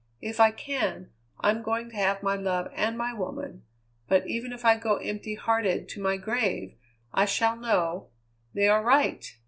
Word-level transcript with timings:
If 0.23 0.39
I 0.39 0.49
can, 0.49 1.11
I'm 1.41 1.61
going 1.61 1.91
to 1.91 1.95
have 1.95 2.23
my 2.23 2.35
love 2.35 2.71
and 2.73 2.97
my 2.97 3.13
woman; 3.13 3.61
but 4.07 4.25
even 4.25 4.51
if 4.51 4.65
I 4.65 4.75
go 4.75 4.95
empty 4.97 5.35
hearted 5.35 5.87
to 5.89 6.01
my 6.01 6.17
grave 6.17 6.73
I 7.13 7.25
shall 7.25 7.55
know 7.55 8.07
they 8.51 8.67
are 8.67 8.83
right! 8.83 9.23